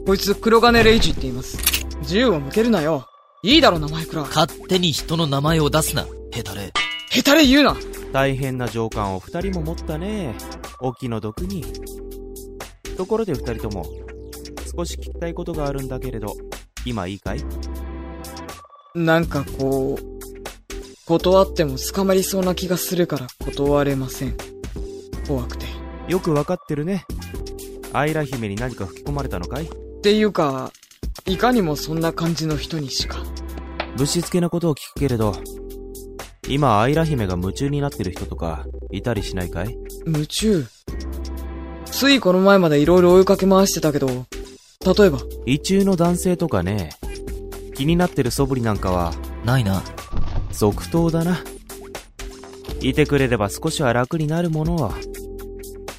[0.06, 1.56] こいつ黒金レイジって言います。
[2.02, 3.06] 銃を向けるなよ。
[3.42, 4.26] いいだろ名前くらい。
[4.26, 6.74] 勝手に人の名前を出すな、ヘタレ。
[7.10, 7.76] 下手れ言うな
[8.12, 10.36] 大変な上官を二人も持ったね。
[10.80, 11.64] お気の毒に。
[12.96, 13.84] ところで二人とも、
[14.76, 16.36] 少し聞きたいことがあるんだけれど、
[16.84, 17.44] 今いいかい？
[18.94, 20.04] なんかこう、
[21.04, 24.36] 断っても捕まりそうな気がするから断れません。
[25.26, 25.66] 怖くて。
[26.06, 27.04] よくわかってるね。
[27.92, 29.64] アイラ姫に何か吹き込まれたのかい？
[29.64, 30.72] っていうか、
[31.26, 33.18] いかにもそんな感じの人にしか。
[33.96, 35.34] ぶしつけなことを聞くけれど、
[36.50, 39.78] 今アイラ姫が夢中になってる人とか、いたりしないかい？
[40.04, 40.66] 夢中？
[41.86, 46.90] ついこの前まで色々追いかけ回してたけど、例えば、異中の男性とかね、
[47.76, 49.82] 気になってる素振りなんかは、ないな。
[50.50, 51.38] 即答だな。
[52.80, 54.94] いてくれれば少しは楽になるものは。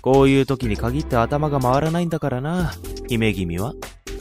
[0.02, 2.74] こういう時に限って頭が回らないんだからな、
[3.08, 3.74] 姫君は。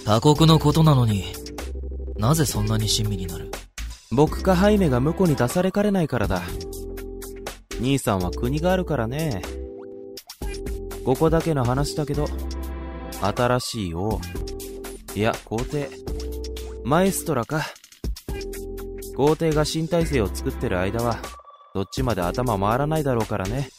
[0.05, 1.25] 他国のことなのに、
[2.19, 3.50] なぜそんなに親身になる？
[4.13, 6.43] 僕かハイメが婿に出されかねないからだ。
[7.81, 9.41] 兄さんは国があるからね。
[11.05, 12.27] ここだけの話だけど、
[13.21, 14.21] 新しい王。
[15.15, 15.89] いや、皇帝。
[16.85, 17.63] マエストラか。
[19.17, 21.19] 皇帝が新体制を作ってる間は、
[21.73, 23.71] どっちまで頭回らないだろうからね。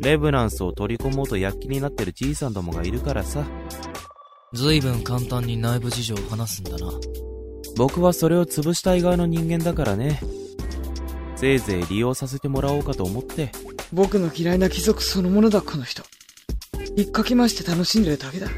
[0.00, 3.44] レブナンスを取り込もうと躍起になってるじいさんどもがいるからさ。
[4.54, 6.90] 随分簡単に内部事情を話すんだな。
[7.76, 10.20] 僕はそれを潰したい側の人間だからね。
[11.36, 13.52] せいぜい利用させてもらおうかと思って。
[13.92, 16.02] 僕の嫌いな貴族そのものだ、この人。
[16.96, 18.48] 引っかき回して楽しんでるだけだ。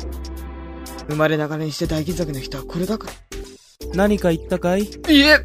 [1.08, 3.12] 生まれながらにして大貴族の人はこれだから。
[3.94, 4.82] 何か言ったかい？
[4.82, 4.86] い
[5.20, 5.40] え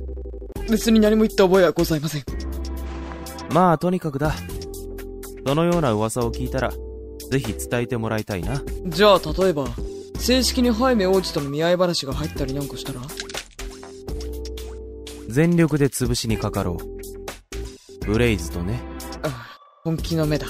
[0.69, 2.23] 別に何も言った覚えはございません。
[3.51, 4.33] まあ、とにかくだ。
[5.47, 6.71] そのような噂を聞いたら、
[7.31, 8.62] ぜひ伝えてもらいたいな。
[8.86, 9.67] じゃあ、例えば、
[10.17, 13.01] 正式にハイメ王子との見合い話が入ったりなんかしたら？
[15.29, 18.05] 全力で潰しにかかろう。
[18.05, 18.81] ブレイズとね。
[19.23, 20.47] ああ本気の目だ。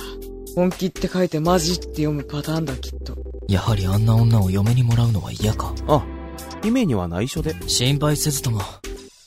[0.56, 3.16] 本気って書いてマジって読むパターンだ、きっと。
[3.48, 5.74] やはりあんな女を嫁にもらうのは嫌か。
[5.88, 6.06] あ、
[6.62, 7.56] 姫には内緒で。
[7.68, 8.62] 心配せずとも、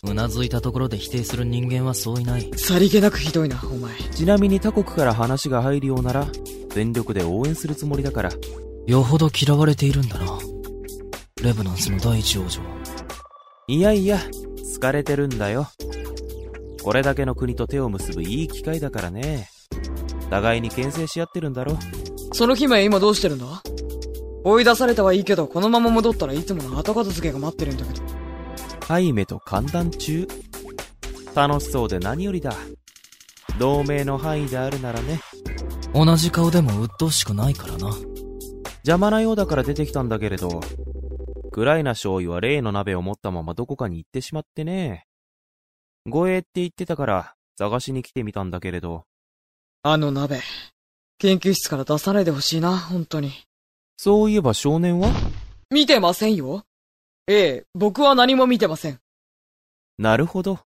[0.04, 2.50] うなずいたところで否定する人間はそういない。
[2.56, 3.94] さりげなくひどいな、お前。
[4.14, 6.28] ちなみに他国から話が入るようなら、
[6.70, 8.30] 全力で応援するつもりだから。
[8.86, 10.38] よほど嫌われているんだな。
[11.42, 12.66] レブナンスの第一王女は。
[13.66, 14.20] いやいや、
[14.76, 15.68] 好かれてるんだよ。
[16.82, 19.48] これだけの国と手を結ぶいい機会だからね。
[20.28, 21.78] 互いに牽制し合ってるんだろ。
[22.32, 23.62] その姫今どうしてるんだ？
[24.44, 28.06] 追い出されたはいいけど、このまま戻ったらいつもの後片付けが待ってるんだけど。
[28.86, 30.28] ハイメと歓談中
[31.34, 32.54] 楽しそうで何よりだ。
[33.58, 35.20] 同盟の範囲であるならね。
[35.94, 37.88] 同じ顔でも鬱陶しくないからな。
[38.84, 40.60] 邪魔なようだから出てきたんだけれど、
[41.56, 45.06] クライナ少尉は例の鍋を持ったままどこかに行ってしまってね。
[46.04, 49.04] 護衛って言ってたから探しに来てみたんだけれど、
[49.82, 50.42] あの鍋。
[51.16, 53.32] 研究室から出さないでほしいな、本当に。
[53.96, 55.08] そういえば少年は？
[55.70, 56.64] 見てませんよ。
[57.26, 59.00] ええ、僕は何も見てません。
[59.96, 60.58] なるほど。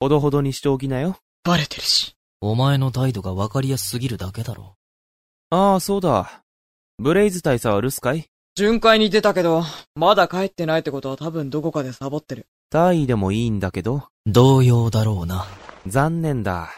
[0.00, 1.16] ほどほどにしておきなよ。
[1.44, 2.14] バレてるし。
[2.42, 4.76] お前の態度が分かりやすすぎるだけだろ。
[5.48, 6.44] ああ、そうだ。
[6.98, 8.28] ブレイズ大佐は留守かい？
[8.54, 9.62] 巡回に出たけど、
[9.94, 12.46] まだ帰ってないってことは多分どこかでサボってる。
[12.70, 15.46] 大尉でもいいんだけど、同様だろうな。
[15.86, 16.70] 残念だ。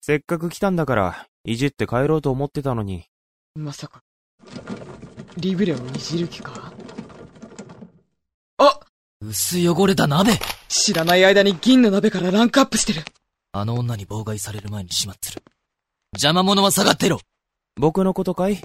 [0.00, 3.06] せっかく来たんだから、いじって帰ろうと思ってたのに。
[3.54, 4.02] まさか、
[5.38, 6.72] リブレをいじる気か？
[8.58, 8.80] あ
[9.20, 13.02] 薄汚れた鍋知らない間に銀の鍋からランクアップしてる。
[13.52, 15.42] あの女に妨害される前に始末する。
[16.14, 17.18] 邪魔者は下がってろ
[17.76, 18.62] 僕のことかい？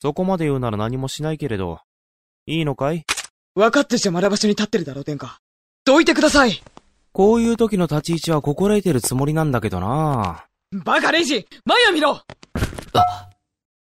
[0.00, 1.80] そこまで言うなら何もしないけれど、
[2.46, 3.04] いいのかい？
[3.54, 5.40] 分かって邪魔な場所に立ってるだろう、殿下。
[5.84, 6.62] どいてください
[7.12, 10.44] こういう時の立ち位置は心得てるつもりなんだけどな
[10.84, 12.20] バカレイジ前を見ろ
[12.92, 13.30] あ、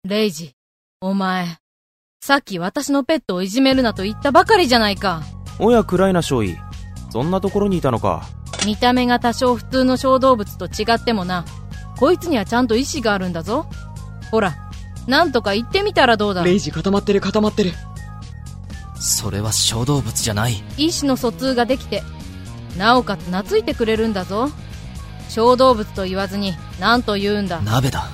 [0.03, 0.51] レイジ、
[1.01, 1.57] お前、
[2.21, 5.23] さっき私のペットをいじめるなと言ったばかりじゃないか。
[5.59, 6.57] おや、クライナ少尉。
[7.09, 8.27] そんなところにいたのか。
[8.65, 11.45] 見た目が多少普通の小動物と違ってもな、
[11.97, 13.65] こいつにはちゃんと意志があるんだぞ。
[14.29, 14.53] ほら、
[15.07, 16.43] なんとか言ってみたらどうだ。
[16.43, 17.73] レイジ固まってる固まってる。
[18.99, 20.63] それは小動物じゃない。
[20.77, 22.03] 意思の疎通ができて、
[22.77, 24.49] なおかつ懐いてくれるんだぞ。
[25.29, 27.59] 小動物と言わずに、何と言うんだ。
[27.61, 28.07] 鍋だ。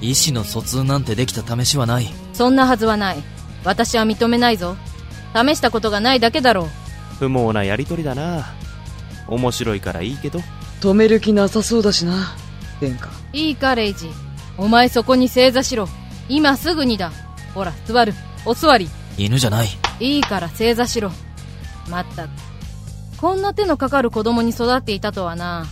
[0.00, 2.12] 意志の疎通なんてできた試しはない。
[2.32, 3.22] そんなはずはない。
[3.64, 4.76] 私は認めないぞ。
[5.34, 6.68] 試したことがないだけだろう。
[7.18, 8.52] 不毛なやりとりだな
[9.28, 10.40] 面白いからいいけど。
[10.80, 12.34] 止める気なさそうだしな、
[12.80, 13.08] 殿下。
[13.32, 14.10] いいか、レイジ。
[14.56, 15.88] お前そこに正座しろ。
[16.28, 17.12] 今すぐにだ。
[17.54, 18.14] ほら、座る。
[18.46, 18.88] お座り。
[19.16, 19.68] 犬じゃない。
[20.00, 21.10] いいから正座しろ。
[21.88, 22.30] まったく。
[23.20, 25.66] こんな手のかかる子供に育っていたとはな。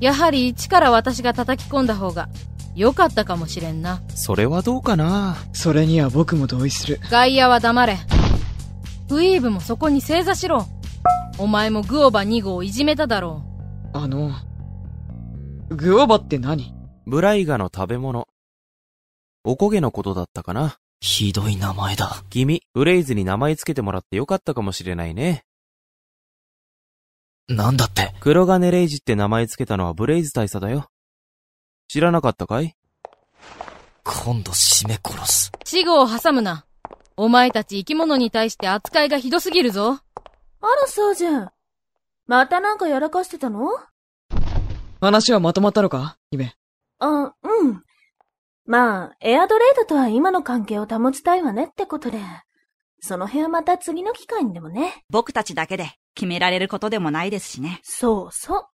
[0.00, 2.28] やはり一から私が叩き込んだ方が
[2.74, 4.02] 良かったかもしれんな。
[4.14, 7.00] それはどうかなそれには僕も同意する。
[7.10, 7.98] 外野は黙れ。
[9.08, 10.66] ウィーブもそこに正座しろ。
[11.38, 13.42] お前もグオバ2号をいじめただろ
[13.92, 14.32] あの、
[15.70, 16.75] グオバって何？
[17.08, 18.26] ブライガの食べ物。
[19.44, 22.24] おこげのことだったかなひどい名前だ。
[22.30, 25.44] 君、ブレイズに名前つけてもらってよかったかもしれないね。
[27.46, 28.12] なんだって。
[28.18, 30.88] 黒金レイジって名前つけたのはブレイズ大佐だよ。
[31.86, 32.74] 知らなかったかい？
[34.02, 35.52] 今度締め殺す。
[35.54, 35.58] う。
[35.64, 36.66] 死後を挟むな。
[37.16, 39.92] お前たち生き物に対して扱いがひどすぎるぞ。
[39.92, 40.00] あ
[40.66, 41.50] ら、そうじゃん。
[42.26, 43.68] またなんかやらかしてたの？
[45.00, 46.18] 話はまとまったのか？
[46.32, 46.56] 姫。
[46.98, 47.82] あ、うん。
[48.64, 52.18] まあ、エアドレードとは今の関係を保ちたいわねってことで。
[53.00, 55.04] その辺はまた次の機会にでもね。
[55.10, 57.80] 僕たちだけで決められることでもないですしね。
[57.82, 58.68] そうそう。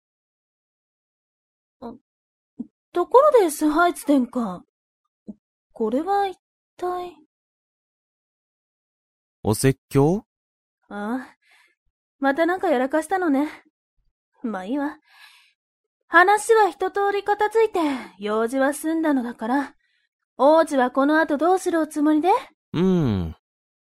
[1.81, 1.93] あ
[2.93, 4.63] ところで、スハイツ殿下。
[5.73, 6.37] これは一
[6.77, 7.15] 体？
[9.43, 10.25] お説教？
[10.87, 11.37] ああ。
[12.19, 13.49] またなんかやらかしたのね。
[14.43, 14.99] まあいいわ。
[16.11, 17.79] 話は一通り片付いて、
[18.19, 19.75] 用事は済んだのだから、
[20.37, 22.27] 王子はこの後どうするおつもりで？
[22.73, 23.35] うん。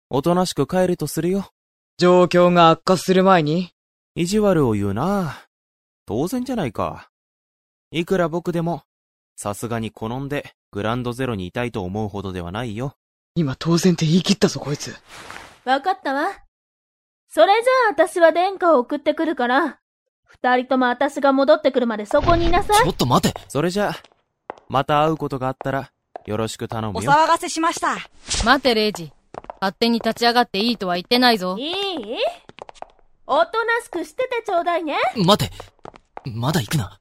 [0.08, 1.50] おとなしく帰るとするよ。
[1.98, 3.72] 状況が悪化する前に？
[4.14, 5.36] 意地悪を言うな
[6.06, 7.10] 当然じゃないか。
[7.90, 8.84] いくら僕でも、
[9.36, 12.96] さすがに好んでグランドゼロにいたいと思うほどではないよ。
[13.34, 14.96] 今当然って言い切ったぞ、こいつ。
[15.66, 16.28] わかったわ。
[17.28, 19.78] それじゃあ私は殿下を送ってくるから、
[20.42, 22.84] 二人とも私が戻ってくるまでそこにいなさい。
[22.84, 23.40] ちょっと待て。
[23.48, 23.96] それじゃあ、
[24.68, 25.90] また会うことがあったら、
[26.26, 27.10] よろしく頼おむよ。
[27.10, 27.96] 騒がせしました。
[28.44, 29.12] 待て、レイジ。
[29.60, 31.56] 勝手に立ち上がっていいとは言ってないぞ。
[31.58, 31.74] いい？
[33.26, 34.96] おとなしくしててちょうだいね。
[35.16, 35.52] 待て。
[36.24, 36.98] まだ行くな。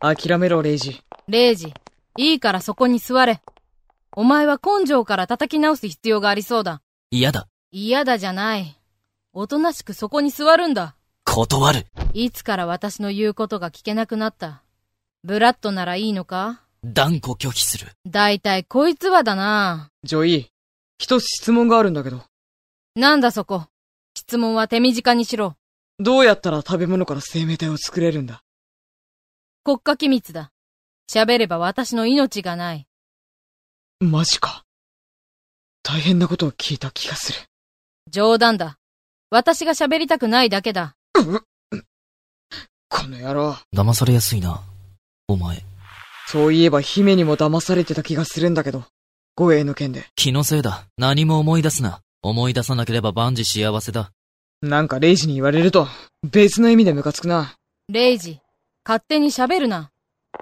[0.00, 1.02] 諦めろ、レイジ。
[1.26, 1.74] レイジ、
[2.16, 3.42] いいからそこに座れ。
[4.16, 6.80] お前は根性から叩き直す必要がありそうだ。
[7.10, 7.48] 嫌だ。
[7.70, 8.78] 嫌だじゃない。
[9.34, 10.96] おとなしくそこに座るんだ。
[11.30, 11.86] 断る。
[12.14, 14.64] いつから私の言うことが聞けなくなった？
[15.22, 16.62] ブラッドならいいのか？
[16.82, 17.88] 断固拒否する。
[18.06, 19.90] だいたいこいつはだな。
[20.02, 20.46] ジョイー、
[20.98, 22.22] 一つ質問があるんだけど、
[22.96, 23.66] なんだそこ？
[24.16, 25.54] 質問は手短にしろ。
[26.00, 28.42] どうやったら食べ物から生命体を作れるんだ？
[29.62, 30.50] 国家機密だ。
[31.08, 32.88] 喋れば私の命がない。
[34.00, 34.64] マジか。
[35.82, 37.38] 大変なことを聞いた気がする。
[38.10, 38.78] 冗談だ。
[39.30, 40.96] 私が喋りたくないだけだ。
[42.88, 43.56] この野郎。
[43.74, 44.62] 騙されやすいな。
[45.28, 45.64] お前。
[46.26, 48.84] そういえば姫にも騙されてた気がするんだけど、
[49.36, 50.06] 護衛の件で。
[50.14, 50.84] 気のせいだ。
[50.96, 52.00] 何も思い出すな。
[52.22, 54.10] 思い出さなければ万事幸せだ。
[54.60, 55.86] なんかレイジに言われると、
[56.28, 57.54] 別の意味でムカつくな。
[57.88, 58.40] レイジ、
[58.84, 59.90] 勝手に喋るな。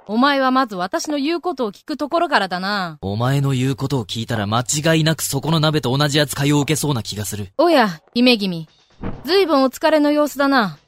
[0.06, 2.98] お前はまず私の言うことを聞くところからだな。
[3.02, 7.48] お前の言うことを聞いたら間違いなくそこの鍋と同じ扱いを受けそうな気がする。
[7.58, 8.66] おや、姫君。
[9.24, 10.78] ずいぶんお疲れの様子だな。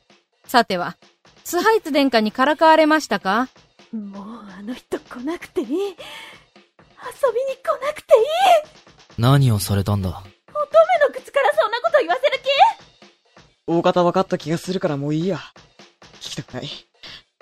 [0.44, 0.96] さては、
[1.44, 3.48] スハイツ殿下にからかわれましたか？
[3.92, 4.24] もう
[4.58, 5.68] あの人来なくていい。
[5.68, 5.96] 遊びに来
[7.82, 8.24] なくていい。
[9.18, 10.08] 何をされたんだ？
[10.08, 10.24] 乙女
[11.08, 12.38] の口からそんなこと言わせる
[13.70, 15.38] 大方分かった気がするからもういいや。
[16.20, 16.68] 聞きたくない。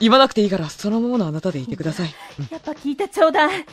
[0.00, 2.08] 言わなくていいから、そのままのあなたでいてください。
[2.08, 3.64] 気やっぱ聞いてちょうだい。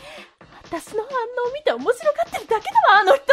[0.64, 1.10] 私の反
[1.46, 3.24] 応を見て面白がってるだけだわ、あの人。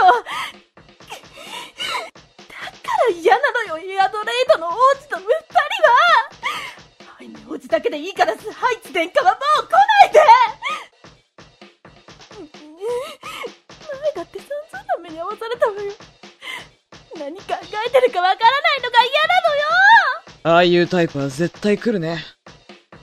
[3.11, 4.77] 嫌なのよ、エアドレイドの王子
[5.09, 5.27] と二人は。
[7.19, 10.21] ハイメ王子だけでいいからスハイツ殿下はもう来ないで
[14.01, 15.93] 前だって散々な目に遭わされたわよ。
[17.19, 19.63] 何考えてるかわからないのが嫌なのよ
[20.43, 22.25] ああいうタイプは絶対来るね。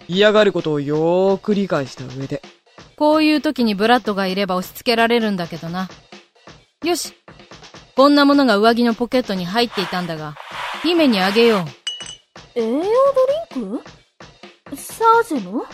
[0.07, 2.41] 嫌がることをよーく理解した上で。
[2.95, 5.89] こういう時にブラッドがいれば押し付けられるんだけどな。
[6.83, 7.13] よし。
[7.97, 10.35] こんなものが上着のポケットに入っていたんだが、
[10.83, 11.65] 姫にあげよ
[12.55, 12.59] う。
[12.59, 12.83] 栄養ド
[13.59, 13.83] リンク？
[14.75, 15.65] サージェの？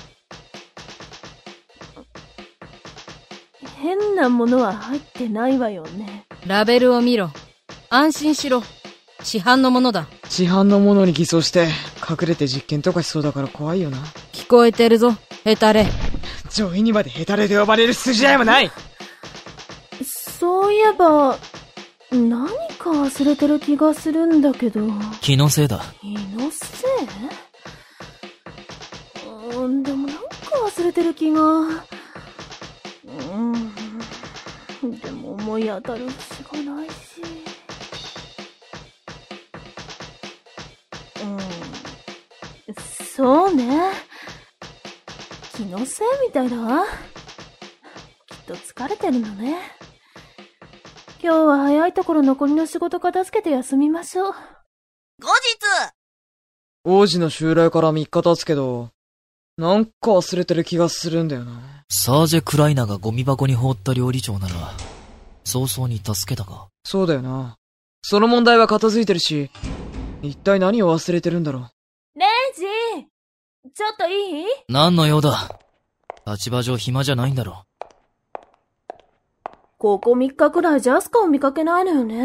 [3.75, 6.25] 変なものは入ってないわよね。
[6.47, 7.29] ラベルを見ろ。
[7.89, 8.63] 安心しろ。
[9.21, 10.07] 市販のものだ。
[10.29, 11.67] 市販のものに偽装して、
[12.09, 13.97] 隠れて実験とかしそうだから怖いよな。
[14.31, 15.13] 聞こえてるぞ、
[15.43, 15.87] ヘタレ。
[16.49, 18.71] 上位にまでヘタレで呼ばれる筋合いもない
[20.05, 21.52] そういえば、何
[22.83, 24.81] か忘れてる気がするんだけど。
[25.21, 25.81] 気のせいだ。
[26.01, 26.89] 気のせい？
[29.55, 30.23] うん、でもなんか
[30.65, 31.41] 忘れてる気が。
[31.41, 31.71] う
[34.85, 34.99] ん。
[34.99, 36.93] でも思い当たる節がないし。
[41.23, 41.37] うん。
[43.15, 43.93] そうね。
[45.55, 46.83] 気のせいみたいだわ。
[48.27, 49.71] きっと疲れてるのね。
[51.23, 54.33] 今日は早いところ残りの仕事片付けて休みましょう。
[54.33, 54.33] 後
[55.21, 55.23] 日
[56.83, 58.89] 王子の襲来から3日経つけど、
[59.57, 61.85] なんか忘れてる気がするんだよな。
[61.87, 64.53] サージェ・クライナがゴミ箱に放った料理長なら、
[65.45, 66.67] 早々に助けたか。
[66.83, 67.55] そうだよな。
[68.01, 69.49] その問題は片付いてるし、
[70.21, 71.69] 一体何を忘れてるんだろ
[72.15, 72.19] う。
[72.19, 72.65] レイジ
[73.73, 74.45] ちょっといい？
[74.67, 75.57] 何の用だ
[76.27, 77.63] 立場上暇じゃないんだろ。
[79.83, 82.15] ここ3日くらいジャスカを見かけないのよね。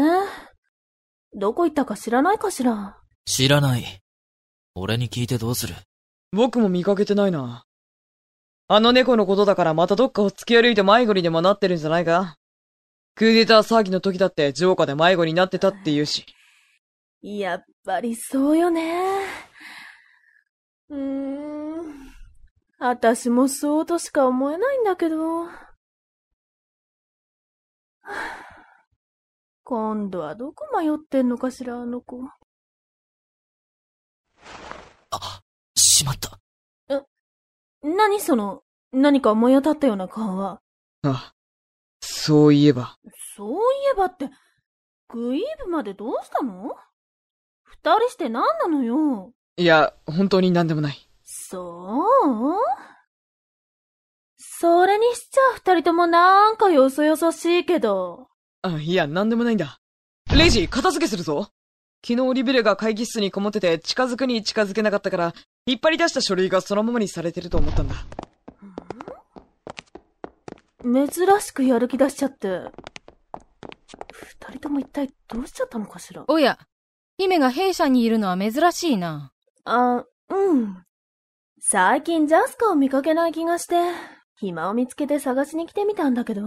[1.35, 2.95] どこ行ったか知らないかしら？
[3.25, 3.83] 知らない。
[4.75, 5.75] 俺に聞いてどうする？
[6.31, 7.65] 僕も見かけてないな。
[8.69, 12.37] あの猫のことだからまたどっかを突き歩いて迷子にでもなってるんじゃないか？
[13.15, 16.25] クーデター騒ぎの時だってジョーカーで迷子になってたって言うし。
[17.21, 19.19] やっぱりそうよね。
[20.91, 21.93] うーん。
[22.79, 25.47] 私もそうとしか思えないんだけど。
[28.09, 28.45] はあ
[29.63, 32.23] 今度はどこ迷ってんのかしら、あの子。
[35.11, 35.41] あ、
[35.75, 36.39] しまった。
[37.83, 40.59] 何その、何か思い当たったような顔は。
[41.03, 41.33] あ、
[42.01, 42.97] そういえば。
[43.37, 43.57] そうい
[43.93, 44.31] えばって、
[45.07, 46.75] グイーブまでどうしたの？
[47.63, 49.33] 二人して何なのよ？
[49.57, 51.07] いや、本当に何でもない。
[51.23, 52.57] そう？
[54.61, 58.27] それにしちゃ二人ともなんかよそよそしいけど。
[58.61, 59.79] あ、いや、何でもないんだ。
[60.35, 61.47] レイジ、片付けするぞ
[62.05, 65.33] 昨日リベルが会議室にこもってて近づくに近づけなかったから、
[65.65, 67.95] 引っ張り出した書類がそのままにされてると思ったんだ。
[70.83, 72.47] 珍しくやる気出しちゃって。
[74.11, 76.25] 二人とも一体どうしちゃったのかしら？
[76.27, 76.59] おや、
[77.17, 79.31] 姫が弊社にいるのは珍しいな。
[79.63, 80.83] あ、うん。
[81.61, 83.75] 最近ジャスカを見かけない気がして、
[84.39, 86.41] 暇を見つけて探しに来てみたんだけど。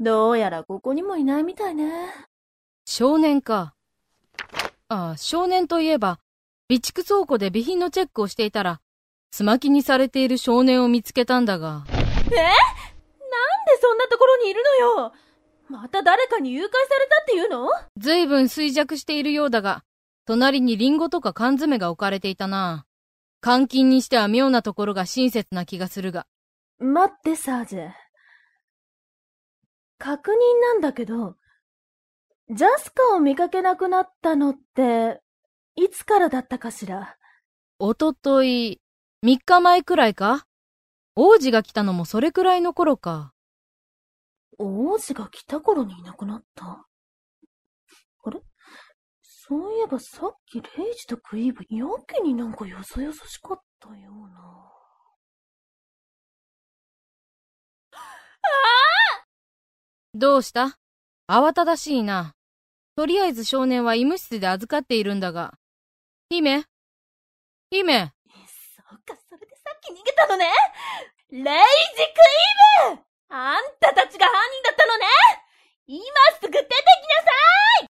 [0.00, 2.08] どうやらここにもいないみたいね。
[2.86, 3.74] 少年か。
[4.88, 6.20] ああ、少年といえば、
[6.70, 8.80] 備蓄倉庫で備品のチェックをしていたら、
[9.30, 11.84] つまきにされている少年を見つけたんだが。
[11.86, 11.98] え？
[11.98, 12.32] なんで
[13.80, 15.12] そんなところにいるのよ？
[15.68, 17.68] また誰かに誘拐されたっていうの？
[17.98, 19.84] ずいぶん衰弱しているようだが、
[20.24, 22.86] 隣にリンゴとか缶詰が置かれていたな。
[23.44, 26.26] 監禁にしては妙なところが親切な気がするが。
[26.78, 27.90] 待って、サージェ。
[29.98, 31.36] 確認なんだけど、
[32.48, 35.20] ジャスカを見かけなくなったのって、
[35.76, 37.16] いつからだったかしら？
[37.78, 38.80] おととい、
[39.24, 40.46] 3日前くらいか？
[41.14, 43.34] 王子が来たのもそれくらいの頃か。
[44.58, 46.86] 王子が来た頃にいなくなった？
[49.54, 54.40] そういえばさっきレイジとクイーブやけになんかよそよそしかったような。
[57.92, 59.26] ああ
[60.12, 60.76] どうした？
[61.28, 62.34] 慌ただしいな。
[62.96, 65.54] とりあえず少年は医務室で預かっているんだが。
[66.30, 66.64] 姫？
[67.70, 68.12] 姫！
[68.76, 70.50] そうか、それでさっき逃げたのね。
[71.30, 71.52] レイジ・ク
[72.90, 73.02] イーブ！
[73.28, 75.06] あんたたちが犯人だったのね。
[75.86, 76.02] 今
[76.40, 77.30] すぐ出てきなさ
[77.84, 77.93] い！